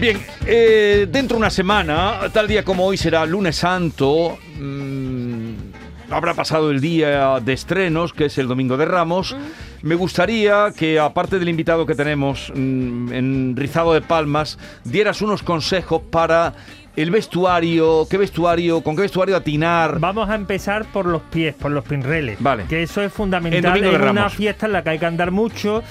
Bien, 0.00 0.18
eh, 0.46 1.06
dentro 1.12 1.36
de 1.36 1.40
una 1.40 1.50
semana, 1.50 2.20
tal 2.32 2.48
día 2.48 2.64
como 2.64 2.86
hoy 2.86 2.96
será 2.96 3.26
lunes 3.26 3.56
santo, 3.56 4.38
mm, 4.58 5.52
habrá 6.08 6.32
pasado 6.32 6.70
el 6.70 6.80
día 6.80 7.38
de 7.40 7.52
estrenos, 7.52 8.14
que 8.14 8.24
es 8.24 8.38
el 8.38 8.48
Domingo 8.48 8.78
de 8.78 8.86
Ramos. 8.86 9.36
Me 9.82 9.94
gustaría 9.94 10.72
que, 10.74 10.98
aparte 10.98 11.38
del 11.38 11.50
invitado 11.50 11.84
que 11.84 11.94
tenemos 11.94 12.50
mm, 12.54 13.12
en 13.12 13.54
Rizado 13.56 13.92
de 13.92 14.00
Palmas, 14.00 14.58
dieras 14.84 15.20
unos 15.20 15.42
consejos 15.42 16.00
para 16.10 16.54
el 16.96 17.10
vestuario, 17.10 18.06
qué 18.10 18.18
vestuario, 18.18 18.82
con 18.82 18.96
qué 18.96 19.02
vestuario 19.02 19.36
atinar. 19.36 19.98
Vamos 20.00 20.28
a 20.28 20.34
empezar 20.34 20.84
por 20.86 21.06
los 21.06 21.22
pies, 21.22 21.54
por 21.54 21.70
los 21.70 21.84
pinreles. 21.84 22.40
Vale. 22.40 22.64
Que 22.64 22.82
eso 22.82 23.00
es 23.00 23.06
En 23.06 23.10
fundamental 23.10 23.76
en 23.78 23.86
una 23.88 23.98
Ramos. 23.98 24.34
fiesta 24.34 24.66
en 24.66 24.72
la 24.72 24.82
que 24.82 24.90
hay 24.90 24.98
que 24.98 25.06
andar 25.06 25.30
mucho 25.30 25.82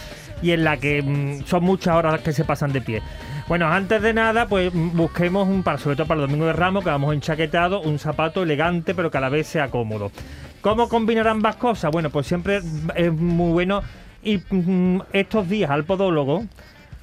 y 0.42 0.52
en 0.52 0.64
la 0.64 0.78
que 0.78 1.02
mm, 1.02 1.46
son 1.46 1.64
muchas 1.64 1.96
horas 1.96 2.14
las 2.14 2.22
que 2.22 2.34
se 2.34 2.44
pasan 2.44 2.72
de 2.74 2.82
pie. 2.82 3.02
Bueno, 3.48 3.68
antes 3.68 4.02
de 4.02 4.14
nada, 4.14 4.48
pues 4.48 4.74
mm, 4.74 4.96
busquemos 4.96 5.48
un 5.48 5.64
par, 5.64 5.80
sobre 5.80 5.96
todo 5.96 6.08
para 6.08 6.22
el 6.22 6.28
Domingo 6.28 6.46
de 6.46 6.54
Ramos, 6.54 6.84
que 6.84 6.90
vamos 6.90 7.14
enchaquetado, 7.14 7.82
un 7.82 7.98
zapato 8.00 8.44
elegante, 8.44 8.94
pero 8.94 9.10
que 9.10 9.18
a 9.18 9.22
la 9.22 9.30
vez 9.30 9.48
sea 9.48 9.70
cómodo. 9.70 10.12
¿Cómo 10.62 10.90
combinar 10.90 11.28
ambas 11.28 11.56
cosas? 11.56 11.92
Bueno, 11.92 12.10
pues 12.10 12.28
siempre 12.28 12.62
es 12.96 13.14
muy 13.14 13.52
bueno 13.52 13.82
ir 14.24 14.44
mm, 14.50 15.00
estos 15.14 15.48
días 15.50 15.72
al 15.72 15.86
podólogo, 15.86 16.46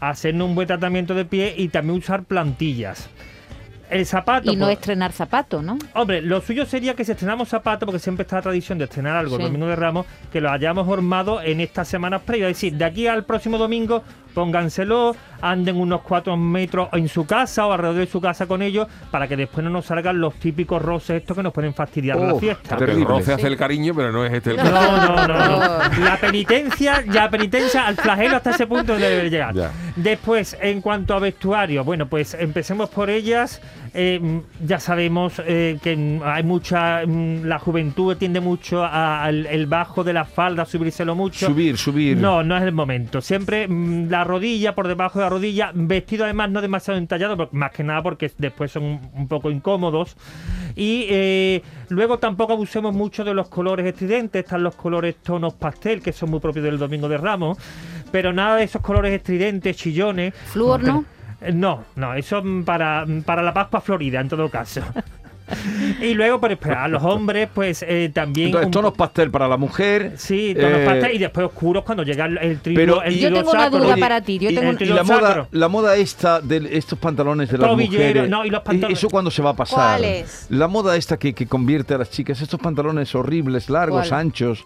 hacernos 0.01 0.49
un 0.49 0.55
buen 0.55 0.67
tratamiento 0.67 1.15
de 1.15 1.25
pie 1.25 1.55
y 1.57 1.69
también 1.69 1.99
usar 1.99 2.25
plantillas. 2.25 3.09
El 3.91 4.05
zapato. 4.07 4.51
Y 4.53 4.57
no 4.57 4.67
pues, 4.67 4.79
estrenar 4.79 5.13
zapato, 5.13 5.63
¿no? 5.63 5.79
Hombre, 5.95 6.21
lo 6.21 6.41
suyo 6.41 6.67
sería 6.67 6.95
que 6.95 7.05
si 7.05 7.13
estrenamos 7.13 7.49
zapatos, 7.49 7.87
porque 7.87 7.99
siempre 8.01 8.23
está 8.23 8.37
la 8.37 8.43
tradición 8.43 8.79
de 8.79 8.85
estrenar 8.85 9.17
algo 9.17 9.37
Sí. 9.37 9.43
el 9.43 9.49
domingo 9.49 9.67
de 9.67 9.77
Ramos, 9.77 10.07
que 10.33 10.41
lo 10.41 10.51
hayamos 10.51 10.89
hormado 10.89 11.41
en 11.41 11.61
estas 11.61 11.87
semanas 11.89 12.23
previas. 12.25 12.51
Es 12.51 12.57
decir, 12.57 12.75
de 12.75 12.85
aquí 12.85 13.07
al 13.07 13.25
próximo 13.25 13.59
domingo, 13.59 14.03
pónganselo, 14.37 15.17
anden 15.41 15.77
unos 15.77 16.03
cuatro 16.03 16.37
metros 16.37 16.91
en 16.93 17.09
su 17.09 17.25
casa 17.25 17.67
o 17.67 17.73
alrededor 17.73 18.01
de 18.01 18.07
su 18.07 18.21
casa 18.21 18.45
con 18.47 18.61
ellos, 18.61 18.87
para 19.11 19.27
que 19.27 19.35
después 19.35 19.65
no 19.65 19.71
nos 19.71 19.87
salgan 19.87 20.21
los 20.21 20.35
típicos 20.35 20.83
roces 20.83 21.23
estos 21.23 21.39
que 21.39 21.43
nos 21.43 21.55
pueden 21.55 21.73
fastidiar 21.73 22.19
la 22.19 22.35
Oh, 22.35 22.39
fiesta. 22.39 22.77
Terrible. 22.77 23.01
El 23.01 23.09
roce 23.09 23.33
hace 23.33 23.47
el 23.47 23.57
cariño, 23.57 23.95
pero 23.97 24.13
no 24.13 24.27
es 24.27 24.33
este 24.35 24.51
el 24.51 24.57
No, 24.59 24.65
no, 24.65 25.27
no, 25.27 25.39
no. 25.39 25.79
La 26.05 26.19
penitencia, 26.21 27.03
ya 27.11 27.31
penitencia 27.31 27.87
al 27.87 27.97
flagelo 27.97 28.37
hasta 28.37 28.51
ese 28.51 28.67
punto 28.67 28.95
debe 28.99 29.31
llegar. 29.31 29.55
Ya. 29.55 29.71
Después, 29.97 30.55
en 30.61 30.83
cuanto 30.83 31.15
a 31.15 31.19
vestuario, 31.19 31.83
bueno, 31.83 32.07
pues 32.07 32.35
empecemos 32.35 32.91
por 32.91 33.09
ellas. 33.09 33.63
Eh, 33.99 34.43
ya 34.63 34.79
sabemos 34.79 35.41
eh, 35.47 35.79
que 35.83 36.21
hay 36.23 36.43
mucha. 36.43 37.01
mm, 37.07 37.45
La 37.45 37.59
juventud 37.59 38.15
tiende 38.17 38.41
mucho 38.41 38.85
a- 38.85 39.25
al 39.25 39.47
el 39.47 39.67
bajo 39.67 40.05
de 40.05 40.13
la 40.13 40.27
falda, 40.27 40.65
a 40.65 40.67
subírselo 40.67 41.15
mucho. 41.15 41.47
Subir, 41.47 41.79
subir. 41.79 42.19
No, 42.19 42.43
no 42.45 42.57
es 42.59 42.63
el 42.63 42.73
momento. 42.73 43.23
Siempre 43.23 43.67
mm, 43.67 44.11
la 44.11 44.23
rodilla, 44.25 44.75
por 44.75 44.87
debajo 44.87 45.19
de 45.19 45.25
la 45.25 45.31
rodilla, 45.31 45.71
vestido 45.75 46.25
además 46.25 46.51
no 46.51 46.61
demasiado 46.61 46.99
entallado, 46.99 47.49
más 47.53 47.71
que 47.73 47.83
nada 47.85 48.03
porque 48.03 48.31
después 48.37 48.71
son 48.71 48.83
un- 48.85 49.01
un 49.15 49.29
poco 49.29 49.51
incómodos. 49.51 50.17
Y 50.75 51.07
eh, 51.09 51.63
luego 51.89 52.19
tampoco 52.19 52.53
abusemos 52.53 52.95
mucho 52.95 53.25
de 53.25 53.33
los 53.33 53.49
colores 53.49 53.87
estridentes, 53.87 54.45
están 54.45 54.63
los 54.63 54.75
colores 54.75 55.17
tonos 55.23 55.55
pastel, 55.55 56.03
que 56.03 56.13
son 56.13 56.31
muy 56.31 56.41
propios 56.41 56.65
del 56.67 56.77
Domingo 56.79 57.09
de 57.09 57.17
Ramos, 57.17 57.57
pero 58.13 58.33
nada 58.35 58.57
de 58.57 58.65
esos 58.65 58.83
colores 58.83 59.15
estridentes, 59.15 59.75
chillones. 59.77 60.35
Flúor, 60.35 60.83
¿no? 60.85 61.05
Eh, 61.41 61.53
No, 61.53 61.85
no, 61.97 62.15
eso 62.15 62.43
mm, 62.43 62.65
para, 62.65 63.05
para 63.25 63.43
la 63.43 63.53
Pascua 63.55 63.81
Florida, 63.81 64.21
en 64.21 64.29
todo 64.29 64.49
caso. 64.49 64.81
y 66.03 66.15
luego, 66.15 66.41
por 66.41 66.51
esperar, 66.51 66.79
a 66.79 66.89
los 66.89 67.03
hombres, 67.05 67.49
pues 67.55 67.85
eh, 67.87 68.11
también. 68.13 68.49
Entonces, 68.49 68.67
un 68.67 68.73
tonos 68.73 68.95
pastel 68.95 69.31
para 69.31 69.47
la 69.47 69.57
mujer. 69.57 70.15
Sí, 70.17 70.57
tonos 70.59 70.79
eh, 70.81 70.85
pastel 70.85 71.15
y 71.15 71.19
después 71.19 71.47
oscuros 71.47 71.85
cuando 71.85 72.03
llega 72.03 72.27
el, 72.27 72.59
trigo. 72.61 72.77
pero- 72.81 73.03
el 73.03 73.15
y- 73.15 73.21
Yo 73.21 73.33
tengo 73.33 73.51
una 73.53 73.61
sacro. 73.65 73.79
duda 73.79 73.93
Oye, 73.93 74.01
para 74.01 74.21
ti. 74.23 74.39
Yo 74.41 74.51
y- 74.51 74.55
tengo 74.55 74.71
el 74.71 74.77
un- 74.77 74.83
Y 74.83 74.85
tiro 74.85 74.95
la 74.97 75.05
moda, 75.05 75.49
la 75.53 75.69
moda 75.69 75.95
esta 75.97 76.41
de 76.41 76.69
estos 76.73 76.99
pantalones 76.99 77.49
de 77.49 77.59
las 77.59 77.71
Tobillero, 77.71 78.03
mujeres. 78.03 78.29
no, 78.31 78.45
y 78.45 78.51
los 78.51 78.63
pantalones- 78.63 78.99
¿Eso 78.99 79.09
cuándo 79.09 79.31
se 79.31 79.41
va 79.43 79.51
a 79.51 79.55
pasar? 79.57 80.01
¿Cuáles? 80.01 80.47
La 80.51 80.67
moda 80.67 80.97
esta 80.97 81.17
que, 81.17 81.33
que 81.33 81.47
convierte 81.47 81.95
a 81.95 81.99
las 81.99 82.11
chicas, 82.11 82.41
estos 82.41 82.59
pantalones 82.59 83.15
horribles, 83.15 83.71
largos, 83.71 84.09
¿Cuál? 84.09 84.21
anchos, 84.21 84.65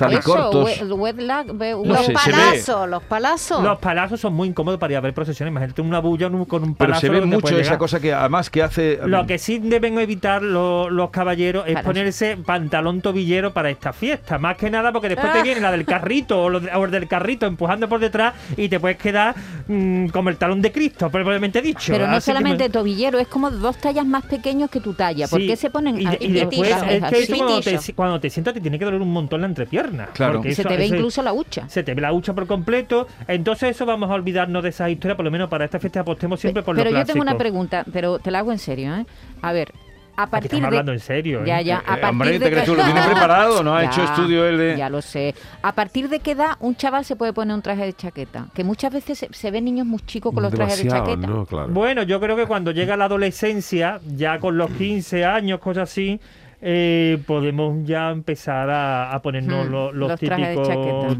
We- 0.00 1.12
ve- 1.12 1.72
No 1.74 1.84
los 1.84 2.06
sé, 2.06 2.12
palazos, 2.12 2.88
los 2.88 3.02
palazos. 3.04 3.62
Los 3.62 3.78
palazos 3.78 4.20
son 4.20 4.34
muy 4.34 4.48
incómodos 4.48 4.78
para 4.80 4.92
ir 4.92 4.96
a 4.96 5.00
ver 5.00 5.14
procesiones. 5.14 5.50
Imagínate 5.52 5.82
una 5.82 6.00
bulla 6.00 6.26
un- 6.28 6.44
con 6.44 6.62
un 6.62 6.74
Pero 6.74 6.88
palazo. 6.90 7.00
se 7.00 7.08
ve 7.10 7.20
mucho 7.22 7.56
esa 7.56 7.78
cosa 7.78 8.00
que 8.00 8.12
además 8.12 8.50
que 8.50 8.62
hace... 8.62 8.98
Lo 9.06 9.26
que 9.26 9.38
sí 9.38 9.58
deben 9.58 9.98
evitar 9.98 10.42
lo- 10.42 10.90
los 10.90 11.10
caballeros 11.10 11.64
es 11.66 11.74
Palazo. 11.74 11.86
ponerse 11.88 12.36
pantalón 12.36 13.00
tobillero 13.00 13.52
para 13.52 13.70
esta 13.70 13.92
fiesta. 13.92 14.38
Más 14.38 14.56
que 14.56 14.70
nada 14.70 14.92
porque 14.92 15.08
después 15.08 15.32
te 15.32 15.38
Ah. 15.40 15.42
viene 15.42 15.60
la 15.60 15.70
del 15.70 15.84
carrito 15.84 16.42
o, 16.42 16.48
lo 16.50 16.60
de- 16.60 16.70
o 16.72 16.84
el 16.84 16.90
del 16.90 17.06
carrito 17.08 17.46
empujando 17.46 17.88
por 17.88 18.00
detrás 18.00 18.34
y 18.56 18.68
te 18.68 18.80
puedes 18.80 18.96
quedar 18.98 19.34
mm, 19.68 20.08
como 20.08 20.28
el 20.28 20.36
talón 20.36 20.60
de 20.60 20.72
Cristo, 20.72 21.10
probablemente 21.10 21.62
dicho. 21.62 21.92
Pero 21.92 22.06
no 22.06 22.16
Así 22.16 22.26
que 22.30 22.32
solamente 22.32 22.64
me- 22.64 22.70
tobillero, 22.70 23.18
es 23.18 23.28
como 23.28 23.50
dos 23.50 23.76
tallas 23.78 24.06
más 24.06 24.24
pequeños 24.24 24.70
que 24.70 24.80
tu 24.80 24.94
talla. 24.94 25.28
¿Por 25.28 25.40
Sí. 25.40 25.46
qué 25.46 25.56
se 25.56 25.70
ponen 25.70 26.00
y, 26.00 26.04
después 26.32 26.68
es 26.70 27.02
que 27.04 27.18
eso 27.22 27.36
cuando 27.36 27.60
te, 27.60 27.92
cuando 27.94 28.20
te 28.20 28.30
sientas 28.30 28.54
te 28.54 28.60
tiene 28.60 28.78
que 28.78 28.84
doler 28.84 29.00
un 29.00 29.12
montón 29.12 29.40
la 29.40 29.46
entrepierna. 29.46 29.83
Claro. 30.12 30.34
porque 30.34 30.50
Y 30.50 30.54
se 30.54 30.62
eso- 30.62 30.68
te 30.68 30.76
ve 30.76 30.86
incluso 30.86 31.22
la 31.22 31.32
hucha. 31.32 31.68
Se 31.68 31.82
te 31.82 31.94
ve 31.94 32.00
la 32.00 32.12
hucha 32.12 32.32
por 32.34 32.46
completo. 32.46 33.06
Entonces 33.28 33.70
eso 33.70 33.86
vamos 33.86 34.10
a 34.10 34.14
olvidarnos 34.14 34.62
de 34.62 34.68
esas 34.70 34.90
historias, 34.90 35.16
por 35.16 35.24
lo 35.24 35.30
menos 35.30 35.48
para 35.48 35.64
esta 35.64 35.78
fiesta 35.78 36.00
apostemos 36.00 36.40
siempre 36.40 36.62
por 36.62 36.76
pero 36.76 36.90
lo 36.90 36.98
yo 36.98 37.04
tengo 37.04 37.22
una 37.22 37.36
pregunta, 37.38 37.84
pero 37.92 38.18
te 38.18 38.30
la 38.30 38.40
hago 38.40 38.52
en 38.52 38.58
serio, 38.58 38.94
¿eh? 38.96 39.06
A 39.42 39.52
ver, 39.52 39.72
a 40.16 40.22
Aquí 40.22 40.30
partir 40.30 40.46
estamos 40.46 40.62
de... 40.62 40.66
hablando 40.66 40.92
en 40.92 41.00
serio. 41.00 41.44
Ya, 41.44 41.60
¿eh? 41.60 41.64
ya, 41.64 41.78
a 41.78 41.80
Eh, 41.80 41.84
partir 42.00 42.08
hombre, 42.10 42.30
de 42.32 42.38
¿te 42.38 42.44
crees 42.50 42.60
que- 42.64 42.70
tú? 42.70 42.76
Lo 42.76 42.84
tiene 42.84 43.02
preparado, 43.02 43.62
¿no? 43.64 43.74
Ha 43.74 43.84
hecho 43.84 44.02
estudio 44.04 44.46
él 44.46 44.58
de- 44.58 44.76
Ya 44.76 44.88
lo 44.88 45.02
sé. 45.02 45.34
¿A 45.62 45.72
partir 45.74 46.08
de 46.08 46.20
qué 46.20 46.30
edad 46.32 46.50
un 46.60 46.76
chaval 46.76 47.04
se 47.04 47.16
puede 47.16 47.32
poner 47.32 47.52
un 47.54 47.62
traje 47.62 47.84
de 47.84 47.92
chaqueta? 47.94 48.46
Que 48.54 48.62
muchas 48.62 48.92
veces 48.92 49.18
se, 49.18 49.28
se 49.32 49.50
ven 49.50 49.64
niños 49.64 49.86
muy 49.86 49.98
chicos 50.06 50.32
con 50.32 50.42
los 50.44 50.52
trajes 50.54 50.82
de 50.84 50.88
chaqueta. 50.88 51.26
¿no? 51.26 51.44
Claro. 51.46 51.68
Bueno, 51.70 52.04
yo 52.04 52.20
creo 52.20 52.36
que 52.36 52.46
cuando 52.46 52.70
llega 52.70 52.96
la 52.96 53.06
adolescencia, 53.06 53.98
ya 54.06 54.38
con 54.38 54.56
los 54.56 54.70
15 54.70 55.24
años, 55.24 55.58
cosas 55.58 55.90
así, 55.90 56.20
eh, 56.66 57.18
podemos 57.26 57.86
ya 57.86 58.10
empezar 58.10 58.70
a, 58.70 59.12
a 59.12 59.20
ponernos 59.20 59.66
Hmm, 59.66 59.70
lo- 59.70 59.92
los, 59.92 60.18
típicos 60.18 60.66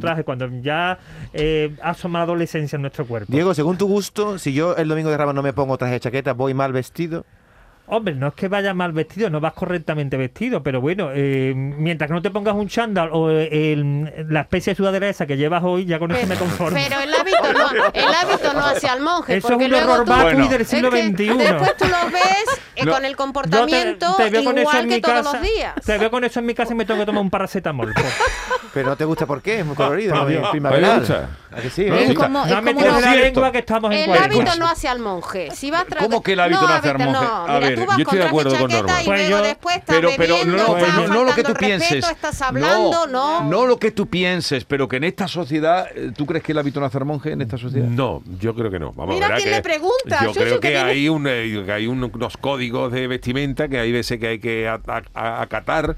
trajes, 0.01 0.25
cuando 0.25 0.49
ya 0.63 0.99
eh, 1.35 1.75
asoma 1.83 2.21
la 2.21 2.23
adolescencia 2.25 2.77
en 2.77 2.83
nuestro 2.83 3.05
cuerpo. 3.07 3.31
Diego, 3.31 3.53
según 3.53 3.77
tu 3.77 3.87
gusto, 3.87 4.39
si 4.39 4.55
yo 4.55 4.75
el 4.77 4.89
domingo 4.89 5.11
de 5.11 5.19
Ramos 5.19 5.35
no 5.35 5.43
me 5.43 5.53
pongo 5.53 5.77
traje 5.77 5.93
de 5.95 6.01
chaqueta, 6.01 6.33
voy 6.33 6.55
mal 6.55 6.73
vestido. 6.73 7.27
Hombre, 7.87 8.15
no 8.15 8.29
es 8.29 8.35
que 8.35 8.49
vayas 8.49 8.75
mal 8.75 8.93
vestido, 8.93 9.29
no 9.29 9.41
vas 9.41 9.53
correctamente 9.53 10.17
vestido, 10.17 10.63
pero 10.63 10.81
bueno, 10.81 11.11
eh, 11.13 11.53
mientras 11.55 12.09
que 12.09 12.15
no 12.15 12.23
te 12.23 12.31
pongas 12.31 12.55
un 12.55 12.67
chándal 12.67 13.11
o 13.13 13.31
eh, 13.31 13.73
el- 13.73 14.27
la 14.31 14.41
especie 14.41 14.73
de 14.73 14.77
sudadera 14.77 15.07
esa 15.09 15.27
que 15.27 15.37
llevas 15.37 15.63
hoy, 15.63 15.85
ya 15.85 15.99
con 15.99 16.11
eso 16.13 16.27
me 16.27 16.35
conformo. 16.37 16.79
Pero 16.83 17.01
el 17.01 17.15
hábito 17.15 17.53
no, 17.53 17.85
el 17.93 18.15
hábito 18.15 18.53
no 18.55 18.61
hace 18.67 18.89
al 18.89 19.01
monje. 19.03 19.37
Eso 19.37 19.49
es 19.49 19.55
un 19.73 20.05
vacui 20.07 20.23
Bueno. 20.33 20.49
del 20.49 20.65
siglo 20.67 20.91
XXI. 20.91 21.27
Después 21.37 21.77
tú 21.77 21.85
lo 21.87 22.11
ves 22.11 22.61
eh, 22.77 22.85
No. 22.87 22.93
con 22.93 23.05
el 23.05 23.15
comportamiento 23.17 24.15
te, 24.17 24.25
te 24.25 24.31
veo 24.31 24.45
con 24.45 24.59
eso 24.59 24.63
igual 24.63 24.77
en 24.85 24.89
que 24.89 24.95
mi 24.97 25.01
todos 25.03 25.17
casa. 25.19 25.33
los 25.35 25.43
días. 25.43 25.75
Te 25.85 25.99
veo 25.99 26.11
con 26.11 26.25
eso 26.25 26.41
en 26.41 26.47
mi 26.47 26.55
casa 26.55 26.73
y 26.73 26.77
me 26.77 26.85
tengo 26.87 27.01
que 27.01 27.07
tomar 27.07 27.21
un 27.23 27.31
paracetamol. 27.31 27.93
pues. 27.95 28.07
Pero 28.73 28.89
no 28.89 28.97
te 28.97 29.05
gusta 29.05 29.27
por 29.27 29.41
qué, 29.41 29.61
es 29.61 29.67
muy 29.67 29.77
colorido, 29.77 30.27
Dios. 30.27 30.49
primaveral. 30.51 30.93
¿Me 30.95 30.99
gusta? 31.01 31.29
¿A 31.53 31.61
que 31.61 31.71
sí? 31.71 31.85
¿Me 31.85 32.03
eh? 32.03 32.07
Es 32.11 32.15
como, 32.19 32.45
es 32.45 32.51
No 32.51 32.57
como 32.57 32.81
me 32.81 32.89
una- 32.91 33.15
lengua 33.15 33.53
que 33.53 33.59
estamos 33.59 33.93
en 33.93 34.11
El 34.11 34.19
hábito 34.19 34.57
no 34.59 34.67
hace 34.67 34.89
al 34.89 34.99
monje. 34.99 35.51
Si 35.53 35.71
vas 35.71 35.87
tra- 35.87 35.99
¿Cómo 35.99 36.21
que 36.23 36.33
el 36.33 36.41
hábito 36.41 36.63
no 36.63 36.69
hace 36.75 36.91
al 36.91 36.99
monje? 36.99 37.27
No, 37.77 37.81
ver, 37.81 37.87
tú 37.87 37.87
vas 37.87 37.97
yo 37.99 38.03
estoy 38.03 38.05
con 38.05 38.19
de 38.19 38.25
acuerdo 38.25 38.59
con 38.59 38.71
Norma. 38.71 39.03
y 39.03 39.05
Pues 39.05 39.19
luego 39.29 39.37
yo- 39.43 39.49
después 39.49 39.77
estás 39.77 39.97
Pero, 39.97 40.11
pero 40.17 40.35
bebiendo, 40.37 40.57
no, 40.57 40.77
estás 40.79 40.95
no, 40.95 41.07
no 41.09 41.25
lo 41.25 41.35
que 41.35 41.43
tú 41.43 41.49
respeto, 41.55 41.59
pienses. 41.79 42.11
estás 42.11 42.43
hablando, 42.43 43.07
no. 43.07 43.45
No 43.45 43.67
lo 43.67 43.79
que 43.79 43.91
tú 43.91 44.07
pienses, 44.09 44.65
pero 44.65 44.89
que 44.89 44.97
en 44.97 45.05
esta 45.05 45.29
sociedad, 45.29 45.87
eh, 45.95 46.13
¿tú 46.17 46.27
crees 46.27 46.43
que 46.45 46.53
el 46.53 46.59
hábito 46.59 46.81
no 46.81 46.87
hace 46.87 46.99
al 46.99 47.05
monje 47.05 47.33
en 47.33 47.41
esta 47.43 47.59
sociedad? 47.59 47.87
No, 47.87 48.23
yo 48.41 48.55
creo 48.55 48.71
que 48.71 48.79
no. 48.79 48.93
Vamos 48.93 49.15
Mira 49.15 49.27
a 49.27 49.31
ver. 49.31 49.39
quién 49.39 49.51
que 49.51 49.57
le 49.57 49.63
pregunta, 49.63 50.21
Yo 50.23 50.29
Suso, 50.29 50.41
creo 50.41 50.61
que 50.61 50.69
que 50.71 50.79
hay, 50.79 51.09
un, 51.09 51.27
eh, 51.29 51.63
que 51.65 51.73
hay 51.73 51.87
un- 51.87 52.05
unos 52.05 52.37
códigos 52.37 52.93
de 52.93 53.07
vestimenta 53.07 53.69
que 53.69 53.79
hay 53.79 53.93
veces 53.93 54.19
que 54.19 54.27
hay 54.29 54.39
que 54.39 54.69
acatar, 55.15 55.97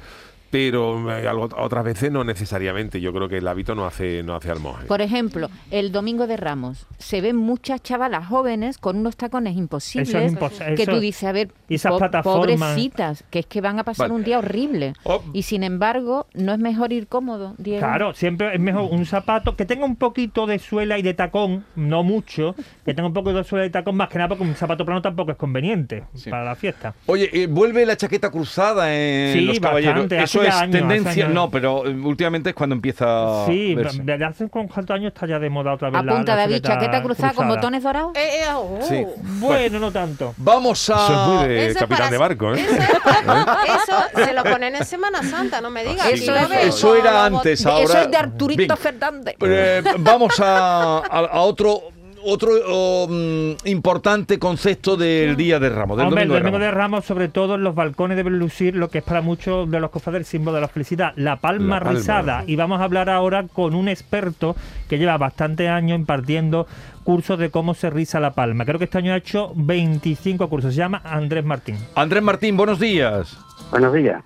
pero 0.56 1.10
eh, 1.18 1.28
otras 1.58 1.84
veces 1.84 2.10
no 2.10 2.24
necesariamente. 2.24 2.98
Yo 3.00 3.12
creo 3.12 3.28
que 3.28 3.36
el 3.38 3.46
hábito 3.48 3.74
no 3.74 3.84
hace, 3.84 4.22
no 4.22 4.34
hace 4.34 4.50
al 4.50 4.58
monje. 4.60 4.86
Por 4.86 5.02
ejemplo, 5.02 5.50
el 5.70 5.92
domingo 5.92 6.26
de 6.26 6.36
Ramos, 6.38 6.86
se 6.98 7.20
ven 7.20 7.36
muchas 7.36 7.82
chavalas 7.82 8.26
jóvenes 8.26 8.78
con 8.78 8.96
unos 8.96 9.16
tacones 9.18 9.54
imposibles 9.56 10.08
Eso 10.08 10.18
es 10.18 10.32
impos- 10.34 10.74
que 10.74 10.82
eso- 10.84 10.92
tú 10.92 11.00
dices, 11.00 11.24
a 11.24 11.32
ver, 11.32 11.48
y 11.68 11.74
esas 11.74 11.92
po- 11.92 11.98
plataformas. 11.98 12.56
pobrecitas, 12.58 13.24
que 13.30 13.40
es 13.40 13.46
que 13.46 13.60
van 13.60 13.78
a 13.78 13.84
pasar 13.84 14.08
Vale. 14.08 14.14
un 14.14 14.24
día 14.24 14.38
horrible. 14.38 14.94
Oh. 15.04 15.22
Y 15.34 15.42
sin 15.42 15.62
embargo, 15.62 16.26
no 16.34 16.52
es 16.54 16.58
mejor 16.58 16.92
ir 16.92 17.06
cómodo, 17.06 17.54
Diego. 17.58 17.80
Claro, 17.80 18.14
siempre 18.14 18.54
es 18.54 18.60
mejor 18.60 18.88
un 18.90 19.04
zapato 19.04 19.56
que 19.56 19.66
tenga 19.66 19.84
un 19.84 19.96
poquito 19.96 20.46
de 20.46 20.58
suela 20.58 20.98
y 20.98 21.02
de 21.02 21.12
tacón, 21.12 21.64
no 21.74 22.02
mucho, 22.02 22.54
que 22.84 22.94
tenga 22.94 23.08
un 23.08 23.12
poco 23.14 23.32
de 23.34 23.44
suela 23.44 23.66
y 23.66 23.68
de 23.68 23.72
tacón, 23.72 23.96
más 23.96 24.08
que 24.08 24.16
nada 24.18 24.28
porque 24.28 24.44
un 24.44 24.54
zapato 24.54 24.84
plano 24.86 25.02
tampoco 25.02 25.32
es 25.32 25.36
conveniente 25.36 26.04
Sí. 26.14 26.30
para 26.30 26.44
la 26.44 26.54
fiesta. 26.54 26.94
Oye, 27.06 27.28
eh, 27.32 27.46
vuelve 27.46 27.84
la 27.84 27.96
chaqueta 27.96 28.30
cruzada 28.30 28.94
en 28.94 29.32
Sí, 29.34 29.40
los 29.42 29.60
caballeros. 29.60 29.94
bastante. 30.04 30.22
Eso 30.22 30.40
hace 30.40 30.45
es 30.48 30.54
años, 30.54 30.72
tendencia, 30.72 31.28
no, 31.28 31.50
pero 31.50 31.86
eh, 31.86 31.90
últimamente 31.94 32.50
es 32.50 32.54
cuando 32.56 32.74
empieza 32.74 33.46
Sí, 33.46 33.74
verse. 33.74 34.00
desde 34.02 34.24
hace 34.24 34.48
con 34.48 34.68
cuántos 34.68 34.94
años 34.94 35.12
está 35.14 35.26
ya 35.26 35.38
de 35.38 35.50
moda 35.50 35.74
otra 35.74 35.90
vez 35.90 36.00
A 36.00 36.02
la- 36.04 36.12
punta 36.14 36.34
la 36.36 36.46
de 36.46 36.48
David, 36.60 36.64
chaqueta 36.66 37.02
cruzada 37.02 37.32
con 37.32 37.48
botones 37.48 37.82
dorados. 37.82 38.12
Eh, 38.16 38.40
eh, 38.42 38.44
oh. 38.54 38.78
Sí. 38.82 39.04
Bueno, 39.40 39.78
no 39.78 39.90
tanto. 39.90 40.34
Vamos 40.36 40.88
a... 40.90 40.94
Eso 40.94 41.12
es 41.12 41.28
muy 41.28 41.48
de 41.48 41.58
Eso 41.66 41.70
es 41.70 41.76
capitán 41.78 41.98
para- 41.98 42.10
de 42.10 42.18
barco, 42.18 42.54
¿eh? 42.54 42.60
Eso, 42.60 42.74
es 42.82 43.00
para- 43.00 43.58
eso 43.64 44.24
se 44.24 44.32
lo 44.32 44.42
ponen 44.44 44.76
en 44.76 44.84
Semana 44.84 45.22
Santa, 45.22 45.60
no 45.60 45.70
me 45.70 45.84
digas. 45.84 46.06
Eso 46.08 46.32
eso 46.36 46.94
era 46.96 47.24
antes, 47.26 47.64
ahora- 47.66 47.82
Eso 47.84 47.98
es 48.00 48.10
de 48.10 48.16
Arturito 48.16 48.56
Bien. 48.74 48.76
Fernández. 48.76 49.36
Eh, 49.40 49.82
vamos 49.98 50.38
a, 50.40 50.98
a- 50.98 51.00
a 51.32 51.40
otro 51.40 51.80
otro 52.26 52.50
oh, 52.66 53.06
mm, 53.08 53.68
importante 53.68 54.38
concepto 54.38 54.96
del 54.96 55.36
Día 55.36 55.58
de 55.58 55.68
Ramos, 55.70 55.96
del 55.96 56.06
Hombre, 56.08 56.22
Domingo, 56.22 56.36
el 56.36 56.42
Domingo 56.42 56.58
de 56.58 56.64
de 56.66 56.70
Ramos. 56.72 57.04
Sobre 57.04 57.28
todo 57.28 57.54
en 57.54 57.62
los 57.62 57.74
balcones, 57.74 58.16
deben 58.16 58.38
lucir 58.38 58.74
lo 58.76 58.88
que 58.88 58.98
es 58.98 59.04
para 59.04 59.22
muchos 59.22 59.70
de 59.70 59.80
los 59.80 59.90
cofrades 59.90 60.20
el 60.20 60.24
símbolo 60.24 60.56
de 60.56 60.60
la 60.60 60.68
felicidad, 60.68 61.12
la 61.16 61.36
palma, 61.36 61.76
La 61.76 61.84
palma. 61.84 61.98
rizada. 61.98 62.44
Y 62.46 62.56
vamos 62.56 62.80
a 62.80 62.84
hablar 62.84 63.08
ahora 63.08 63.46
con 63.52 63.74
un 63.74 63.88
experto 63.88 64.56
que 64.88 64.98
lleva 64.98 65.16
bastante 65.18 65.68
años 65.68 65.98
impartiendo 65.98 66.66
cursos 67.04 67.38
de 67.38 67.50
cómo 67.50 67.74
se 67.74 67.90
riza 67.90 68.18
la 68.20 68.32
palma. 68.32 68.64
Creo 68.64 68.78
que 68.78 68.84
este 68.84 68.98
año 68.98 69.12
ha 69.12 69.16
hecho 69.16 69.52
25 69.54 70.48
cursos. 70.48 70.74
Se 70.74 70.78
llama 70.78 71.00
Andrés 71.04 71.44
Martín. 71.44 71.76
Andrés 71.94 72.22
Martín, 72.22 72.56
buenos 72.56 72.80
días. 72.80 73.36
Buenos 73.70 73.94
días. 73.94 74.22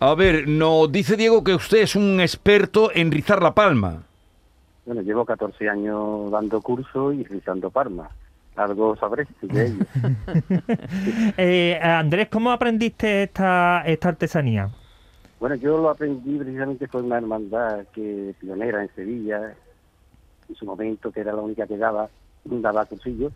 A 0.00 0.14
ver, 0.14 0.48
nos 0.48 0.90
dice 0.90 1.16
Diego 1.16 1.44
que 1.44 1.54
usted 1.54 1.78
es 1.78 1.94
un 1.96 2.20
experto 2.20 2.90
en 2.94 3.12
rizar 3.12 3.42
la 3.42 3.54
palma. 3.54 4.02
Bueno, 4.86 5.02
llevo 5.02 5.24
14 5.24 5.68
años 5.68 6.30
dando 6.30 6.60
cursos 6.60 7.14
y 7.14 7.24
rizando 7.24 7.70
palmas. 7.70 8.10
Algo 8.56 8.94
sabré 8.96 9.26
de 9.42 9.66
ello. 9.66 9.84
Eh, 11.36 11.78
Andrés, 11.82 12.28
¿cómo 12.28 12.52
aprendiste 12.52 13.24
esta, 13.24 13.82
esta 13.84 14.10
artesanía? 14.10 14.70
Bueno, 15.40 15.56
yo 15.56 15.78
lo 15.78 15.90
aprendí 15.90 16.38
precisamente 16.38 16.86
fue 16.86 17.02
una 17.02 17.18
hermandad 17.18 17.86
que 17.92 18.34
pionera 18.38 18.82
en 18.82 18.94
Sevilla, 18.94 19.54
en 20.48 20.54
su 20.54 20.64
momento, 20.64 21.10
que 21.10 21.20
era 21.20 21.32
la 21.32 21.42
única 21.42 21.66
que 21.66 21.76
daba, 21.76 22.08
daba 22.44 22.84
cursillos. 22.86 23.32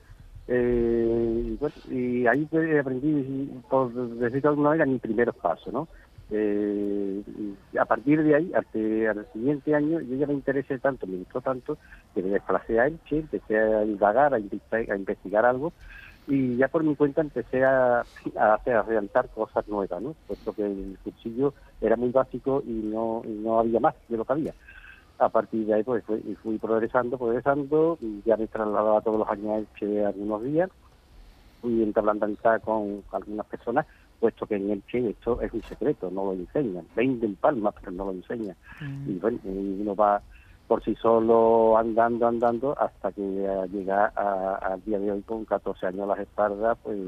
Eh, 0.47 1.43
y, 1.47 1.57
bueno, 1.57 1.75
y 1.91 2.27
ahí 2.27 2.49
aprendí, 2.79 3.51
por 3.69 3.93
decirlo 3.93 4.41
de 4.41 4.49
alguna 4.49 4.69
manera, 4.71 4.87
mis 4.87 5.01
primeros 5.01 5.35
pasos, 5.37 5.73
¿no? 5.73 5.89
Eh, 6.31 7.23
a 7.79 7.85
partir 7.87 8.23
de 8.23 8.35
ahí, 8.35 8.53
hasta 8.55 8.79
al 9.11 9.27
siguiente 9.33 9.75
año, 9.75 10.01
yo 10.01 10.17
ya 10.17 10.27
me 10.27 10.35
interesé 10.35 10.79
tanto, 10.79 11.07
me 11.07 11.19
gustó 11.19 11.41
tanto, 11.41 11.79
que 12.15 12.23
me 12.23 12.31
desplacé 12.31 12.79
a 12.81 12.87
Elche, 12.87 13.19
empecé 13.19 13.59
a 13.59 13.85
indagar, 13.85 14.35
a, 14.35 14.39
investi- 14.39 14.91
a 14.91 14.97
investigar 14.97 15.45
algo, 15.47 15.73
y 16.27 16.57
ya 16.59 16.69
por 16.69 16.85
mi 16.85 16.95
cuenta 16.97 17.23
empecé 17.23 17.65
a, 17.65 18.01
a, 18.37 18.55
hacer- 18.55 18.75
a 18.77 18.83
realizar 18.83 19.31
cosas 19.31 19.67
nuevas, 19.69 20.03
¿no? 20.03 20.17
Puesto 20.27 20.53
que 20.55 20.67
el 20.67 20.99
cuchillo 21.03 21.55
era 21.81 21.97
muy 21.97 22.11
básico 22.11 22.63
y 22.67 22.71
no, 22.73 23.23
y 23.25 23.31
no 23.31 23.61
había 23.61 23.81
más 23.81 23.95
de 24.09 24.17
lo 24.19 24.25
que 24.27 24.33
había. 24.35 24.55
A 25.19 25.31
partir 25.31 25.67
de 25.67 25.75
ahí 25.75 25.85
pues 25.85 26.05
fui, 26.05 26.21
fui 26.43 26.59
progresando, 26.59 27.19
progresando, 27.19 27.99
y 28.01 28.23
ya 28.25 28.37
me 28.37 28.49
trasladaba 28.49 29.01
todos 29.03 29.19
los 29.21 29.29
años 29.29 29.51
a 29.51 29.59
Elche 29.59 30.05
algunos 30.05 30.43
días, 30.45 30.71
fui 31.61 31.83
entablando 31.83 32.27
amistad 32.27 32.61
con 32.63 33.05
algunas 33.13 33.47
personas, 33.47 33.87
puesto 34.21 34.47
que 34.47 34.57
en 34.57 34.71
Elche 34.71 35.11
esto 35.11 35.41
es 35.41 35.53
un 35.53 35.63
secreto, 35.63 36.11
no 36.11 36.25
lo 36.27 36.33
enseñan, 36.33 36.85
venden 36.97 37.37
palmas 37.37 37.75
pero 37.79 37.93
no 37.93 38.07
lo 38.07 38.13
enseñan. 38.13 38.57
Y 39.07 39.13
bueno, 39.15 39.39
y 39.45 39.49
uno 39.81 39.95
va 39.95 40.21
por 40.67 40.83
sí 40.85 40.95
solo 41.01 41.79
andando, 41.79 42.27
andando, 42.27 42.79
hasta 42.79 43.11
que 43.13 43.23
llega 43.73 44.13
a- 44.15 44.57
al 44.73 44.85
día 44.85 44.99
de 44.99 45.13
hoy 45.13 45.23
con 45.23 45.45
14 45.45 45.87
años 45.87 46.03
a 46.03 46.07
las 46.07 46.19
espaldas, 46.19 46.77
pues, 46.83 46.99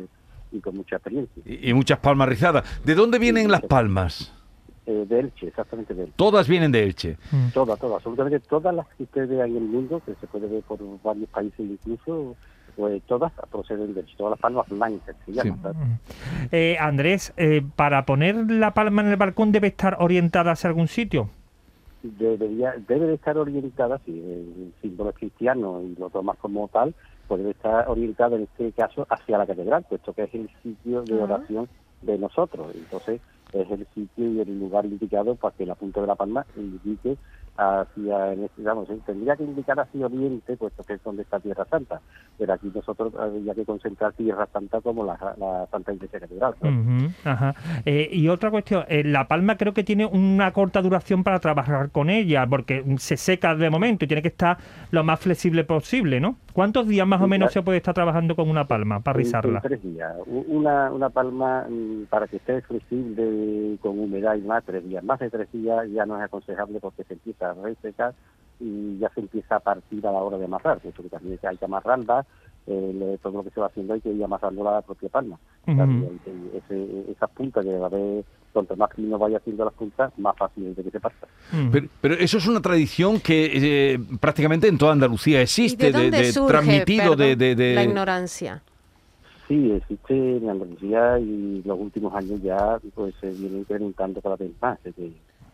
y 0.53 0.61
con 0.61 0.77
mucha 0.77 0.97
experiencia. 0.97 1.43
Y, 1.45 1.69
y 1.71 1.75
muchas 1.75 1.99
palmas 1.99 2.29
rizadas. 2.29 2.65
¿De 2.85 2.95
dónde 2.95 3.19
vienen 3.19 3.51
las 3.51 3.61
palmas? 3.63 4.33
Eh, 4.87 5.05
de 5.07 5.21
Elche, 5.21 5.49
exactamente 5.49 5.93
de 5.95 6.05
Elche. 6.05 6.15
Todas 6.17 6.49
vienen 6.49 6.73
de 6.73 6.83
Elche. 6.85 7.19
Todas, 7.53 7.79
todas, 7.79 7.97
absolutamente 7.97 8.41
todas 8.41 8.75
las 8.75 8.87
que 8.97 9.03
usted 9.03 9.29
vea 9.29 9.45
en 9.47 9.57
el 9.57 9.63
mundo, 9.65 10.01
que 10.07 10.15
se 10.15 10.27
puede 10.27 10.47
ver 10.49 10.63
por 10.63 10.79
varios 11.03 11.29
países 11.29 11.61
incluso, 11.61 12.37
pues 12.77 13.03
todas 13.03 13.33
proceden 13.51 13.95
de 13.95 14.03
todas 14.17 14.33
las 14.33 14.41
palmas 14.41 14.69
blancas, 14.69 15.17
se 15.25 15.33
llaman. 15.33 15.57
Sí. 15.57 15.63
¿sabes? 15.63 15.79
Eh, 16.53 16.77
Andrés, 16.79 17.33
eh, 17.37 17.63
para 17.77 18.05
poner 18.07 18.51
la 18.51 18.75
palma 18.75 19.03
en 19.03 19.09
el 19.09 19.17
balcón 19.17 19.53
debe 19.53 19.69
estar 19.69 19.97
orientada 20.01 20.53
hacia 20.53 20.69
algún 20.69 20.89
sitio. 20.89 21.31
debería, 22.03 22.75
debe 22.89 23.07
de 23.07 23.15
estar 23.15 23.37
orientada, 23.39 24.01
si 24.05 24.13
el 24.13 24.73
símbolo 24.81 25.11
es 25.11 25.17
cristiano 25.17 25.83
y 25.83 25.95
lo 25.99 26.11
tomas 26.11 26.37
como 26.39 26.69
tal, 26.69 26.95
pues 27.29 27.39
debe 27.39 27.53
estar 27.53 27.89
orientada 27.89 28.37
en 28.37 28.43
este 28.43 28.73
caso 28.73 29.07
hacia 29.09 29.39
la 29.39 29.47
catedral, 29.47 29.85
puesto 29.89 30.13
que 30.13 30.25
es 30.25 30.35
el 30.35 30.51
sitio 30.63 31.03
de 31.03 31.15
oración 31.15 31.69
de 32.03 32.19
nosotros. 32.19 32.69
Entonces 32.75 33.21
es 33.53 33.71
el 33.71 33.87
sitio 33.95 34.33
y 34.33 34.41
el 34.41 34.59
lugar 34.59 34.85
indicado 34.87 35.35
para 35.35 35.55
que 35.57 35.67
la 35.67 35.75
punta 35.75 36.01
de 36.01 36.07
la 36.07 36.15
palma 36.15 36.47
indique 36.57 37.17
hacia, 37.57 38.33
eh, 38.33 38.49
tendría 39.05 39.37
que 39.37 39.45
indicar 39.45 39.79
hacia 39.79 40.07
oriente, 40.07 40.57
puesto 40.57 40.83
que 40.85 40.95
es 40.95 41.03
donde 41.03 41.23
está 41.23 41.41
Tierra 41.41 41.65
Santa. 41.67 42.01
Pero 42.39 42.53
aquí 42.53 42.71
nosotros 42.75 43.15
habría 43.17 43.55
que 43.55 43.65
concentrar 43.65 44.13
Tierra 44.15 44.49
Santa 44.53 44.81
como 44.81 45.05
la, 45.05 45.19
la 45.39 45.67
Santa 45.71 45.93
Iglesia 45.93 46.21
Catedral. 46.21 46.55
¿no? 46.63 46.69
Ujú, 46.71 47.13
ajá. 47.25 47.55
Eh, 47.85 48.09
y 48.13 48.29
otra 48.29 48.51
cuestión, 48.51 48.85
eh, 48.89 49.05
la 49.05 49.29
palma 49.29 49.57
creo 49.57 49.75
que 49.75 49.85
tiene 49.85 50.07
una 50.07 50.53
corta 50.53 50.81
duración 50.81 51.23
para 51.23 51.39
trabajar 51.39 51.91
con 51.91 52.09
ella, 52.09 52.47
porque 52.47 52.85
se 52.99 53.17
seca 53.17 53.55
de 53.55 53.69
momento 53.69 54.05
y 54.05 54.09
tiene 54.09 54.23
que 54.23 54.29
estar 54.29 54.57
lo 54.91 55.05
más 55.05 55.21
flexible 55.21 55.65
posible, 55.65 56.21
¿no? 56.21 56.37
¿Cuántos 56.53 56.89
días 56.89 57.07
más 57.07 57.21
o 57.21 57.29
menos 57.29 57.53
se 57.53 57.63
puede 57.63 57.79
estar 57.79 57.95
trabajando 57.95 58.35
con 58.35 58.49
una 58.49 58.67
palma 58.67 59.01
para 59.01 59.19
rizarla? 59.19 59.61
tres 59.61 59.83
días. 59.83 60.15
Una, 60.27 60.91
una 60.91 61.11
palma 61.11 61.67
mm, 61.69 62.05
para 62.09 62.27
que 62.27 62.37
esté 62.37 62.61
flexible 62.63 63.79
con 63.81 63.99
humedad 63.99 64.35
y 64.37 64.43
más, 64.43 64.65
tres 64.65 64.85
días. 64.85 65.05
Más 65.05 65.21
de 65.21 65.31
tres 65.31 65.51
días 65.53 65.89
ya 65.91 66.07
no 66.07 66.17
es 66.17 66.23
aconsejable 66.23 66.81
porque 66.81 67.05
se 67.05 67.15
empieza 67.15 67.40
y 68.63 68.99
ya 68.99 69.11
se 69.15 69.21
empieza 69.21 69.57
a 69.57 69.61
partir 69.61 70.07
a 70.07 70.13
la 70.13 70.19
hora 70.19 70.37
de 70.37 70.45
amarrar, 70.45 70.79
puesto 70.81 71.03
que 71.03 71.09
también 71.09 71.39
hay 71.43 71.57
que 71.57 71.65
amarrarla, 71.65 72.27
eh, 72.67 73.19
todo 73.23 73.39
lo 73.39 73.45
que 73.45 73.51
se 73.51 73.61
va 73.61 73.67
haciendo 73.69 73.95
hay 73.95 74.01
que 74.03 74.11
ir 74.13 74.23
amarrando 74.23 74.63
la 74.63 74.83
propia 74.83 75.09
palma. 75.09 75.39
Eh, 75.67 76.11
ese- 76.55 77.11
esas 77.13 77.31
puntas 77.31 77.65
que 77.65 77.73
va 77.79 77.85
a 77.87 77.89
haber, 77.89 78.25
cuanto 78.53 78.77
más 78.77 78.91
fino 78.95 79.19
vaya 79.19 79.39
haciendo 79.39 79.65
las 79.65 79.73
puntas, 79.75 80.13
más 80.19 80.37
fácil 80.37 80.67
es 80.67 80.77
de 80.77 80.83
que 80.85 80.91
se 80.91 81.01
parta. 81.01 81.27
Pero, 81.73 81.87
pero 82.03 82.15
eso 82.15 82.37
es 82.39 82.47
una 82.47 82.61
tradición 82.61 83.19
que 83.21 83.51
eh, 83.95 83.99
prácticamente 84.21 84.69
en 84.69 84.77
toda 84.77 84.93
Andalucía 84.93 85.39
¿Y 85.39 85.43
existe, 85.45 85.87
de 85.87 85.93
dónde 85.93 86.19
de, 86.19 86.33
surge, 86.33 86.49
transmitido 86.53 87.11
de, 87.17 87.17
perdón, 87.17 87.39
de- 87.39 87.55
de- 87.55 87.75
la 87.75 87.83
ignorancia? 87.85 88.63
Sí, 89.49 89.73
existe 89.73 90.37
en 90.37 90.49
Andalucía 90.51 91.19
y 91.19 91.63
los 91.65 91.79
últimos 91.79 92.15
años 92.15 92.41
ya 92.43 92.79
pues 92.95 93.15
se 93.21 93.31
viene 93.31 93.59
incrementando 93.61 94.21
cada 94.21 94.37
vez 94.37 94.53
más. 94.61 94.79
Es 94.85 94.95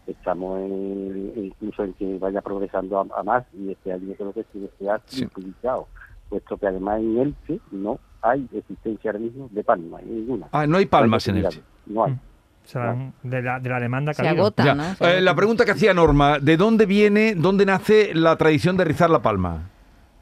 estamos 0.07 0.61
en- 0.61 1.33
incluso 1.37 1.85
en 1.85 1.93
que 1.95 2.19
vaya 2.19 2.41
progresando 2.41 2.99
a, 3.01 3.07
a 3.19 3.23
más 3.23 3.45
y 3.55 3.73
este 3.73 3.93
año 3.93 4.15
creo 4.17 4.33
que 4.33 4.45
se 4.79 4.91
ha 4.91 5.01
Sí. 5.07 5.27
publicado, 5.27 5.89
puesto 6.29 6.57
que 6.57 6.67
además 6.67 7.01
en 7.01 7.19
Elche 7.19 7.61
no 7.73 7.99
hay 8.23 8.49
existencia 8.53 9.11
ahora 9.11 9.21
mismo 9.21 9.49
de 9.53 9.63
palma, 9.65 10.01
ninguna. 10.03 10.47
Ah, 10.53 10.67
no 10.67 10.79
hay 10.79 10.87
palmas 10.87 11.27
No 11.27 11.33
en 11.33 11.37
hay 11.39 11.45
Elche. 11.45 11.61
posibilidad, 11.61 11.95
No 11.95 12.05
hay. 12.05 12.13
O 12.13 12.69
sea, 12.69 13.13
de, 13.23 13.43
la, 13.43 13.61
de 13.61 13.69
la 13.71 13.79
demanda 13.79 14.13
que 14.13 14.23
Se 14.23 14.29
agota, 14.29 14.65
Ya. 14.65 14.75
¿no? 14.75 14.95
Se 14.97 15.19
Eh, 15.19 15.21
la 15.21 15.35
pregunta 15.37 15.65
que 15.65 15.71
hacía 15.71 15.95
Norma, 15.95 16.41
¿de 16.41 16.57
dónde 16.57 16.85
viene, 16.85 17.35
dónde 17.37 17.65
nace 17.65 18.13
la 18.13 18.35
tradición 18.37 18.77
de 18.77 18.85
rizar 18.85 19.09
la 19.09 19.23
palma? 19.23 19.71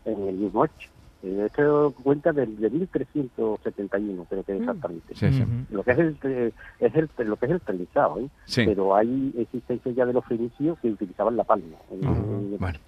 En 0.04 0.28
el 0.28 0.34
mismo 0.34 0.64
Elche. 0.66 0.90
Eh, 1.24 1.44
Esto 1.46 1.94
cuenta 2.02 2.32
del 2.32 2.56
de 2.58 2.68
1371, 2.70 4.26
creo 4.28 4.42
que 4.44 4.56
exactamente. 4.56 5.14
Sí, 5.14 5.32
sí. 5.32 5.44
Lo 5.70 5.82
que 5.82 5.92
es 5.92 5.98
el, 5.98 6.16
eh, 6.24 6.52
es 6.80 6.94
el 6.94 7.08
lo 7.26 7.36
que 7.36 7.46
es 7.46 7.52
el 7.52 7.60
trenzado, 7.60 8.18
¿eh? 8.20 8.28
Sí. 8.44 8.62
pero 8.66 8.94
hay 8.94 9.32
existencia 9.38 9.92
ya 9.92 10.04
de 10.06 10.12
los 10.12 10.24
fenicios 10.26 10.78
que 10.80 10.88
utilizaban 10.90 11.36
la 11.36 11.44
palma. 11.44 11.76
En- 11.90 12.04
en- 12.04 12.58
Bueno, 12.58 12.78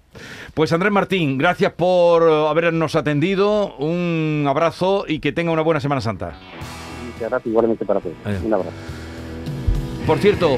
pues 0.53 0.71
Andrés 0.71 0.91
Martín, 0.91 1.37
gracias 1.37 1.73
por 1.73 2.23
eh, 2.23 2.47
habernos 2.47 2.95
atendido, 2.95 3.75
un 3.77 4.45
abrazo 4.47 5.05
y 5.07 5.19
que 5.19 5.31
tenga 5.31 5.51
una 5.51 5.61
buena 5.63 5.79
Semana 5.79 6.01
Santa. 6.01 6.33
y 7.07 7.17
se 7.19 7.25
hará 7.25 7.41
igualmente 7.43 7.85
para 7.85 7.99
todos. 7.99 8.15
Adiós. 8.23 8.43
Un 8.43 8.53
abrazo. 8.53 8.71
Por 10.05 10.19
cierto, 10.19 10.57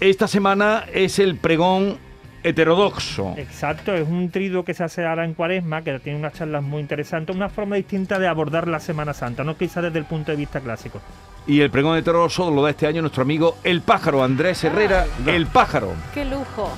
esta 0.00 0.28
semana 0.28 0.84
es 0.92 1.18
el 1.18 1.36
pregón 1.36 1.96
heterodoxo. 2.42 3.34
Exacto, 3.36 3.94
es 3.94 4.06
un 4.08 4.30
trido 4.30 4.64
que 4.64 4.74
se 4.74 4.84
hace 4.84 5.04
ahora 5.06 5.24
en 5.24 5.34
Cuaresma, 5.34 5.82
que 5.82 5.98
tiene 5.98 6.18
unas 6.18 6.32
charlas 6.34 6.62
muy 6.62 6.80
interesantes, 6.80 7.34
una 7.34 7.48
forma 7.48 7.76
distinta 7.76 8.18
de 8.18 8.26
abordar 8.28 8.68
la 8.68 8.80
Semana 8.80 9.12
Santa, 9.14 9.44
no 9.44 9.56
quizás 9.56 9.82
desde 9.84 9.98
el 9.98 10.04
punto 10.04 10.30
de 10.30 10.36
vista 10.36 10.60
clásico. 10.60 11.00
Y 11.46 11.60
el 11.60 11.70
pregón 11.70 11.96
heterodoxo 11.96 12.50
lo 12.50 12.62
da 12.62 12.70
este 12.70 12.86
año 12.86 13.00
nuestro 13.00 13.22
amigo 13.22 13.56
El 13.64 13.80
Pájaro, 13.82 14.22
Andrés 14.22 14.62
Herrera, 14.64 15.06
El 15.26 15.46
Pájaro. 15.46 15.92
¡Qué 16.14 16.24
lujo! 16.24 16.70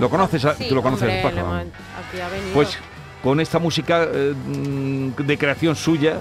¿Lo 0.00 0.08
conoces? 0.10 0.44
a- 0.44 0.54
Sí, 0.54 0.68
¿Tú 0.68 0.74
lo 0.74 0.82
conoces, 0.82 1.02
hombre, 1.08 1.16
El 1.18 1.22
Pájaro? 1.22 1.54
le 1.56 1.62
hemos- 1.62 1.74
aquí 2.08 2.20
ha 2.20 2.28
venido. 2.28 2.52
Pues 2.54 2.78
con 3.22 3.40
esta 3.40 3.58
música 3.58 4.04
eh, 4.04 4.32
mm, 4.34 5.10
de 5.26 5.38
creación 5.38 5.74
suya 5.74 6.18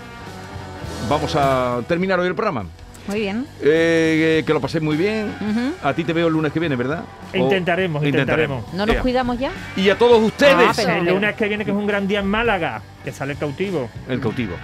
vamos 1.10 1.36
a 1.36 1.82
terminar 1.88 2.20
hoy 2.20 2.27
el 2.27 2.36
programa. 2.36 2.66
Muy 3.08 3.20
bien. 3.22 3.46
Eh, 3.62 4.44
que 4.46 4.54
lo 4.54 4.60
paséis 4.62 4.84
muy 4.84 4.98
bien. 4.98 5.34
A 5.84 5.94
ti 5.94 6.04
te 6.04 6.14
veo 6.14 6.28
el 6.28 6.34
lunes 6.34 6.52
que 6.52 6.60
viene, 6.60 6.76
¿verdad? 6.76 7.04
O- 7.34 7.38
Intentaremos, 7.38 8.04
intentaremos. 8.06 8.74
¿No 8.74 8.86
nos 8.86 8.98
cuidamos 8.98 9.40
ya? 9.40 9.52
Y 9.76 9.90
a 9.90 9.98
todos 9.98 10.22
ustedes, 10.22 10.56
Ah, 10.58 10.74
pero- 10.76 10.94
El 10.98 11.06
lunes 11.06 11.36
que 11.36 11.48
viene, 11.48 11.66
que 11.66 11.72
es 11.72 11.78
un 11.78 11.88
gran 11.88 12.08
día 12.08 12.20
en 12.20 12.28
Málaga, 12.28 12.82
que 13.04 13.12
sale 13.12 13.36
cautivo. 13.36 13.90
el 14.10 14.20
cautivo. 14.20 14.56